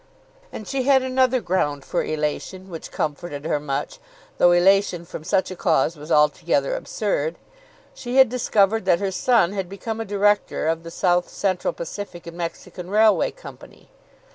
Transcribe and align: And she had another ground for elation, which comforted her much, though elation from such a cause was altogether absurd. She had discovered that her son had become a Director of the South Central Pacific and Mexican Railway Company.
And 0.51 0.67
she 0.67 0.81
had 0.81 1.03
another 1.03 1.39
ground 1.41 1.85
for 1.85 2.03
elation, 2.03 2.71
which 2.71 2.89
comforted 2.89 3.45
her 3.45 3.59
much, 3.59 3.99
though 4.39 4.51
elation 4.51 5.05
from 5.05 5.23
such 5.23 5.51
a 5.51 5.55
cause 5.55 5.95
was 5.95 6.11
altogether 6.11 6.73
absurd. 6.75 7.35
She 7.93 8.15
had 8.15 8.27
discovered 8.27 8.85
that 8.85 8.97
her 8.99 9.11
son 9.11 9.53
had 9.53 9.69
become 9.69 10.01
a 10.01 10.05
Director 10.05 10.67
of 10.67 10.81
the 10.81 10.89
South 10.89 11.29
Central 11.29 11.71
Pacific 11.71 12.25
and 12.25 12.35
Mexican 12.35 12.89
Railway 12.89 13.29
Company. 13.29 13.91